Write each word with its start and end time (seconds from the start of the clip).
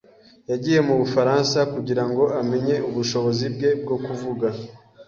Yagiye 0.49 0.79
mu 0.87 0.93
Bufaransa 1.01 1.59
kugira 1.73 2.03
ngo 2.09 2.23
amenye 2.41 2.75
ubushobozi 2.89 3.45
bwe 3.53 3.69
bwo 3.81 3.97
kuvuga. 4.05 4.47